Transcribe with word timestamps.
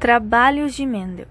Trabalhos 0.00 0.72
de 0.72 0.86
Mendel 0.86 1.28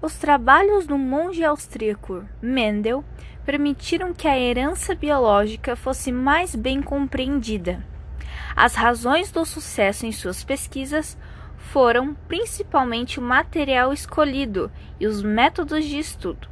Os 0.00 0.14
trabalhos 0.14 0.86
do 0.86 0.96
monge 0.96 1.44
austríaco 1.44 2.24
Mendel 2.40 3.04
permitiram 3.44 4.14
que 4.14 4.26
a 4.26 4.38
herança 4.38 4.94
biológica 4.94 5.76
fosse 5.76 6.10
mais 6.10 6.54
bem 6.54 6.80
compreendida. 6.80 7.84
As 8.56 8.74
razões 8.74 9.30
do 9.30 9.44
sucesso 9.44 10.06
em 10.06 10.12
suas 10.12 10.42
pesquisas 10.42 11.18
foram 11.58 12.14
principalmente 12.26 13.20
o 13.20 13.22
material 13.22 13.92
escolhido 13.92 14.72
e 14.98 15.06
os 15.06 15.22
métodos 15.22 15.84
de 15.84 15.98
estudo. 15.98 16.48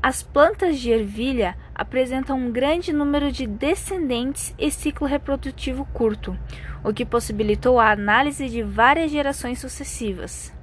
As 0.00 0.22
plantas 0.22 0.78
de 0.78 0.92
ervilha 0.92 1.56
apresentam 1.74 2.38
um 2.38 2.52
grande 2.52 2.92
número 2.92 3.32
de 3.32 3.48
descendentes 3.48 4.54
e 4.56 4.70
ciclo 4.70 5.08
reprodutivo 5.08 5.84
curto, 5.86 6.38
o 6.84 6.94
que 6.94 7.04
possibilitou 7.04 7.80
a 7.80 7.90
análise 7.90 8.48
de 8.48 8.62
várias 8.62 9.10
gerações 9.10 9.58
sucessivas. 9.58 10.54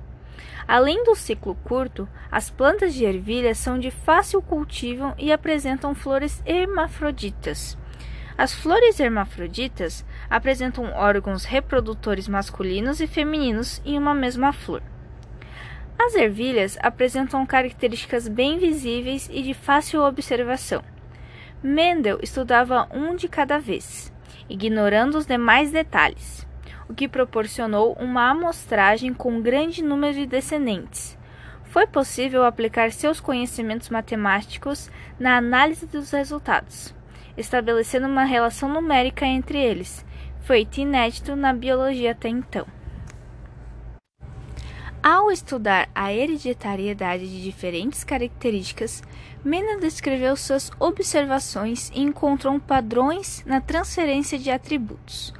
Além 0.67 1.03
do 1.03 1.15
ciclo 1.15 1.55
curto, 1.63 2.07
as 2.31 2.49
plantas 2.49 2.93
de 2.93 3.03
ervilha 3.03 3.53
são 3.53 3.77
de 3.77 3.91
fácil 3.91 4.41
cultivo 4.41 5.13
e 5.17 5.31
apresentam 5.31 5.93
flores 5.93 6.41
hermafroditas. 6.45 7.77
As 8.37 8.53
flores 8.53 8.99
hermafroditas 8.99 10.05
apresentam 10.29 10.93
órgãos 10.93 11.45
reprodutores 11.45 12.27
masculinos 12.27 13.01
e 13.01 13.07
femininos 13.07 13.81
em 13.85 13.97
uma 13.97 14.13
mesma 14.13 14.53
flor. 14.53 14.81
As 15.99 16.15
ervilhas 16.15 16.77
apresentam 16.81 17.45
características 17.45 18.27
bem 18.27 18.57
visíveis 18.57 19.29
e 19.31 19.43
de 19.43 19.53
fácil 19.53 20.01
observação. 20.01 20.83
Mendel 21.61 22.17
estudava 22.23 22.87
um 22.91 23.15
de 23.15 23.27
cada 23.27 23.59
vez, 23.59 24.11
ignorando 24.49 25.17
os 25.17 25.27
demais 25.27 25.71
detalhes 25.71 26.49
o 26.91 26.93
que 26.93 27.07
proporcionou 27.07 27.93
uma 27.93 28.29
amostragem 28.29 29.13
com 29.13 29.41
grande 29.41 29.81
número 29.81 30.13
de 30.13 30.25
descendentes. 30.25 31.17
Foi 31.63 31.87
possível 31.87 32.43
aplicar 32.43 32.91
seus 32.91 33.21
conhecimentos 33.21 33.89
matemáticos 33.89 34.91
na 35.17 35.37
análise 35.37 35.85
dos 35.85 36.11
resultados, 36.11 36.93
estabelecendo 37.37 38.07
uma 38.07 38.25
relação 38.25 38.67
numérica 38.67 39.25
entre 39.25 39.57
eles, 39.57 40.05
feito 40.41 40.81
inédito 40.81 41.33
na 41.33 41.53
biologia 41.53 42.11
até 42.11 42.27
então. 42.27 42.67
Ao 45.01 45.31
estudar 45.31 45.89
a 45.95 46.13
hereditariedade 46.13 47.25
de 47.25 47.41
diferentes 47.41 48.03
características, 48.03 49.01
Mena 49.45 49.79
descreveu 49.79 50.35
suas 50.35 50.69
observações 50.77 51.89
e 51.95 52.01
encontrou 52.01 52.59
padrões 52.59 53.43
na 53.45 53.61
transferência 53.61 54.37
de 54.37 54.51
atributos 54.51 55.33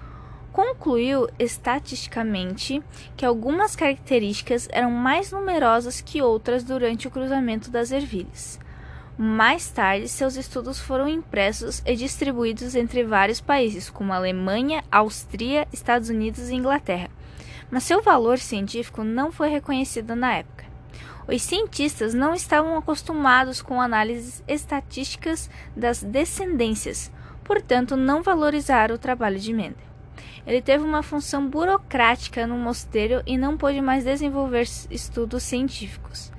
concluiu 0.52 1.30
estatisticamente 1.40 2.84
que 3.16 3.26
algumas 3.26 3.76
características 3.76 4.68
eram 4.72 4.92
mais 4.92 5.32
numerosas 5.32 6.02
que 6.02 6.22
outras 6.22 6.64
durante 6.64 7.08
o 7.08 7.12
cruzamento 7.12 7.72
das 7.72 7.92
ervilhas. 7.92 8.60
Mais 9.18 9.70
tarde, 9.70 10.08
seus 10.08 10.36
estudos 10.36 10.80
foram 10.80 11.08
impressos 11.08 11.82
e 11.86 11.96
distribuídos 11.96 12.76
entre 12.76 13.04
vários 13.04 13.40
países, 13.40 13.90
como 13.90 14.14
Alemanha, 14.14 14.84
Áustria, 14.92 15.68
Estados 15.72 16.10
Unidos 16.10 16.50
e 16.50 16.56
Inglaterra, 16.56 17.10
mas 17.70 17.84
seu 17.84 18.02
valor 18.02 18.40
científico 18.40 19.04
não 19.04 19.32
foi 19.32 19.50
reconhecido 19.50 20.16
na 20.16 20.36
época. 20.36 20.66
Os 21.28 21.42
cientistas 21.44 22.14
não 22.14 22.34
estavam 22.34 22.78
acostumados 22.78 23.62
com 23.62 23.80
análises 23.80 24.44
estatísticas 24.48 25.50
das 25.76 26.02
descendências, 26.02 27.12
portanto, 27.44 27.96
não 27.96 28.24
valorizaram 28.24 28.96
o 28.96 29.00
trabalho 29.00 29.40
de 29.40 29.54
Mendel. 29.54 29.91
Ele 30.46 30.62
teve 30.62 30.84
uma 30.84 31.04
função 31.04 31.48
burocrática 31.48 32.48
no 32.48 32.58
mosteiro 32.58 33.22
e 33.26 33.38
não 33.38 33.58
pôde 33.58 33.82
mais 33.82 34.04
desenvolver 34.04 34.68
estudos 34.90 35.44
científicos. 35.44 36.32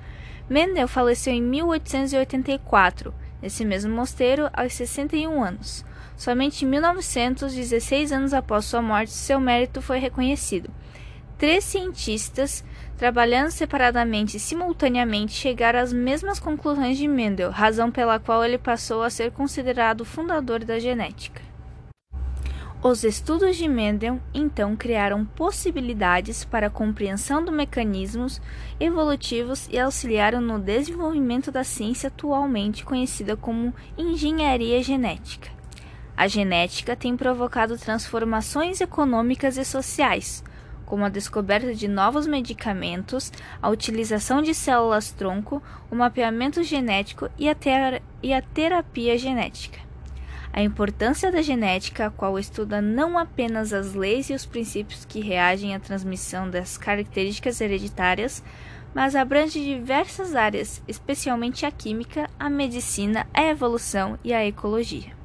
Mendel 0.49 0.87
faleceu 0.87 1.33
em 1.33 1.41
1884, 1.41 3.13
nesse 3.41 3.63
mesmo 3.63 3.95
mosteiro, 3.95 4.49
aos 4.53 4.73
61 4.73 5.41
anos. 5.41 5.85
Somente 6.15 6.65
em 6.65 6.67
1916 6.67 8.11
anos 8.11 8.33
após 8.33 8.65
sua 8.65 8.81
morte, 8.81 9.11
seu 9.11 9.39
mérito 9.39 9.81
foi 9.81 9.99
reconhecido. 9.99 10.69
Três 11.37 11.63
cientistas, 11.63 12.63
trabalhando 12.97 13.51
separadamente 13.51 14.37
e 14.37 14.39
simultaneamente, 14.39 15.33
chegaram 15.33 15.79
às 15.79 15.91
mesmas 15.91 16.39
conclusões 16.39 16.97
de 16.97 17.07
Mendel, 17.07 17.51
razão 17.51 17.91
pela 17.91 18.19
qual 18.19 18.45
ele 18.45 18.57
passou 18.57 19.03
a 19.03 19.09
ser 19.09 19.31
considerado 19.31 20.01
o 20.01 20.05
fundador 20.05 20.63
da 20.63 20.79
genética. 20.79 21.41
Os 22.85 23.05
estudos 23.05 23.55
de 23.55 23.65
Mendel 23.65 24.19
então 24.33 24.75
criaram 24.75 25.23
possibilidades 25.23 26.43
para 26.43 26.67
a 26.67 26.69
compreensão 26.69 27.41
dos 27.41 27.55
mecanismos 27.55 28.41
evolutivos 28.77 29.69
e 29.71 29.79
auxiliaram 29.79 30.41
no 30.41 30.59
desenvolvimento 30.59 31.49
da 31.49 31.63
ciência 31.63 32.09
atualmente 32.09 32.83
conhecida 32.83 33.37
como 33.37 33.73
engenharia 33.97 34.83
genética. 34.83 35.49
A 36.17 36.27
genética 36.27 36.93
tem 36.93 37.15
provocado 37.15 37.77
transformações 37.77 38.81
econômicas 38.81 39.55
e 39.55 39.63
sociais, 39.63 40.43
como 40.85 41.05
a 41.05 41.09
descoberta 41.09 41.73
de 41.73 41.87
novos 41.87 42.27
medicamentos, 42.27 43.31
a 43.61 43.69
utilização 43.69 44.41
de 44.41 44.53
células-tronco, 44.53 45.63
o 45.89 45.95
mapeamento 45.95 46.61
genético 46.61 47.29
e 47.39 47.47
a, 47.47 47.55
e 48.21 48.33
a 48.33 48.41
terapia 48.41 49.17
genética. 49.17 49.82
A 50.55 50.61
importância 50.61 51.31
da 51.31 51.41
genética, 51.41 52.05
a 52.05 52.11
qual 52.11 52.37
estuda 52.37 52.79
não 52.79 53.17
apenas 53.17 53.73
as 53.73 53.95
leis 53.95 54.29
e 54.29 54.35
os 54.35 54.45
princípios 54.45 55.03
que 55.03 55.19
reagem 55.19 55.73
à 55.73 55.79
transmissão 55.79 56.47
das 56.47 56.77
características 56.77 57.59
hereditárias, 57.59 58.43
mas 58.93 59.15
abrange 59.15 59.59
diversas 59.59 60.35
áreas, 60.35 60.79
especialmente 60.87 61.65
a 61.65 61.71
química, 61.71 62.29
a 62.39 62.51
medicina, 62.51 63.25
a 63.33 63.43
evolução 63.45 64.19
e 64.23 64.31
a 64.31 64.45
ecologia. 64.45 65.22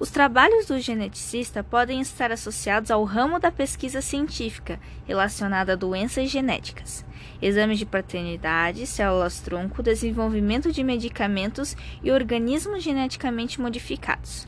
Os 0.00 0.10
trabalhos 0.10 0.66
do 0.66 0.78
geneticista 0.78 1.64
podem 1.64 2.00
estar 2.00 2.30
associados 2.30 2.88
ao 2.88 3.02
ramo 3.02 3.40
da 3.40 3.50
pesquisa 3.50 4.00
científica 4.00 4.78
relacionada 5.04 5.72
a 5.72 5.76
doenças 5.76 6.30
genéticas, 6.30 7.04
exames 7.42 7.80
de 7.80 7.84
paternidade, 7.84 8.86
células-tronco, 8.86 9.82
desenvolvimento 9.82 10.70
de 10.70 10.84
medicamentos 10.84 11.76
e 12.00 12.12
organismos 12.12 12.80
geneticamente 12.80 13.60
modificados. 13.60 14.46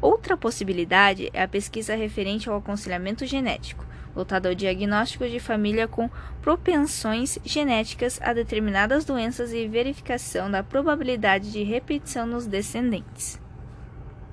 Outra 0.00 0.34
possibilidade 0.34 1.28
é 1.34 1.42
a 1.42 1.48
pesquisa 1.48 1.94
referente 1.94 2.48
ao 2.48 2.56
aconselhamento 2.56 3.26
genético, 3.26 3.84
voltada 4.14 4.48
ao 4.48 4.54
diagnóstico 4.54 5.28
de 5.28 5.38
família 5.38 5.86
com 5.86 6.08
propensões 6.40 7.38
genéticas 7.44 8.18
a 8.22 8.32
determinadas 8.32 9.04
doenças 9.04 9.52
e 9.52 9.68
verificação 9.68 10.50
da 10.50 10.62
probabilidade 10.62 11.52
de 11.52 11.62
repetição 11.62 12.26
nos 12.26 12.46
descendentes. 12.46 13.44